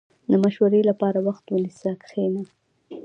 •د 0.31 0.33
مشورې 0.43 0.81
لپاره 0.89 1.19
وخت 1.27 1.45
ونیسه، 1.49 1.91
کښېنه. 2.03 2.43